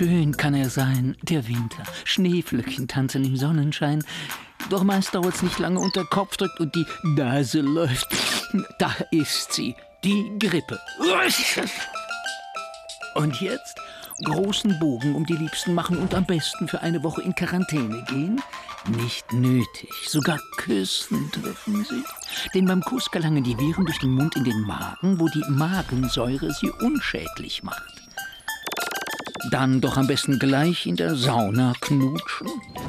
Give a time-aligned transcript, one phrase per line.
[0.00, 1.82] schön kann er sein, der Winter.
[2.04, 4.02] Schneeflöckchen tanzen im Sonnenschein.
[4.70, 8.08] Doch meist dauert's nicht lange und der Kopf drückt und die Nase läuft.
[8.78, 10.80] Da ist sie, die Grippe.
[13.14, 13.78] Und jetzt
[14.24, 18.40] großen Bogen um die Liebsten machen und am besten für eine Woche in Quarantäne gehen?
[19.04, 19.90] Nicht nötig.
[20.08, 22.02] Sogar küssen dürfen sie.
[22.54, 26.54] Denn beim Kuss gelangen die Viren durch den Mund in den Magen, wo die Magensäure
[26.54, 28.00] sie unschädlich macht.
[29.50, 32.48] Dann doch am besten gleich in der Sauna knutschen.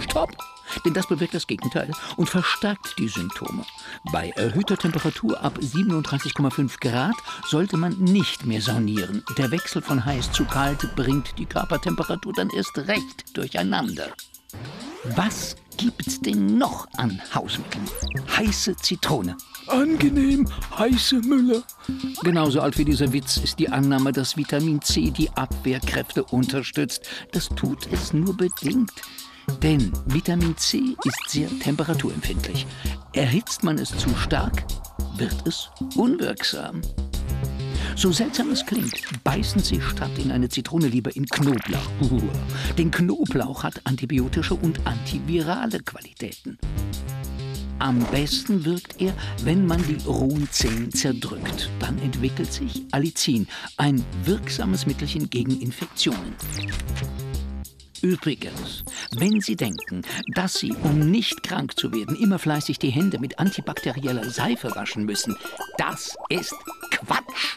[0.00, 0.36] Stopp!
[0.84, 3.64] Denn das bewirkt das Gegenteil und verstärkt die Symptome.
[4.10, 7.14] Bei erhöhter Temperatur ab 37,5 Grad
[7.46, 9.22] sollte man nicht mehr saunieren.
[9.36, 14.08] Der Wechsel von heiß zu kalt bringt die Körpertemperatur dann erst recht durcheinander.
[15.16, 17.84] Was gibt's denn noch an Hausmitteln?
[18.36, 19.36] Heiße Zitrone.
[19.66, 21.64] Angenehm, heiße Müller.
[22.22, 27.02] Genauso alt wie dieser Witz ist die Annahme, dass Vitamin C die Abwehrkräfte unterstützt.
[27.32, 28.92] Das tut es nur bedingt.
[29.60, 32.64] Denn Vitamin C ist sehr temperaturempfindlich.
[33.12, 34.62] Erhitzt man es zu stark,
[35.16, 36.80] wird es unwirksam.
[37.94, 41.90] So seltsam es klingt, beißen Sie statt in eine Zitrone lieber in Knoblauch.
[42.78, 46.58] Denn Knoblauch hat antibiotische und antivirale Qualitäten.
[47.78, 49.12] Am besten wirkt er,
[49.42, 51.68] wenn man die rohen Zehen zerdrückt.
[51.80, 56.34] Dann entwickelt sich Allicin, ein wirksames Mittelchen gegen Infektionen.
[58.02, 58.84] Übrigens,
[59.16, 60.02] wenn Sie denken,
[60.34, 65.04] dass Sie, um nicht krank zu werden, immer fleißig die Hände mit antibakterieller Seife waschen
[65.04, 65.36] müssen,
[65.76, 66.54] das ist
[66.90, 67.51] Quatsch.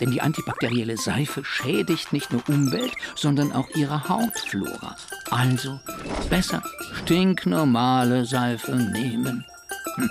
[0.00, 4.96] Denn die antibakterielle Seife schädigt nicht nur Umwelt, sondern auch ihre Hautflora.
[5.30, 5.78] Also
[6.28, 6.62] besser
[7.02, 9.44] stinknormale Seife nehmen.
[9.96, 10.10] Hm.